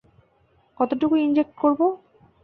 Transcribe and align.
কতটুকু 0.77 1.15
ইঞ্জেক্ট 1.17 1.53
করব? 1.57 1.79